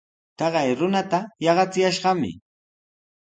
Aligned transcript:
Taqay 0.39 0.69
runata 0.79 1.19
yaqachiyashqami. 1.45 2.31